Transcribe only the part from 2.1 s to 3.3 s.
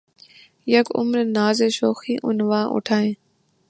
عنواں اٹھایئے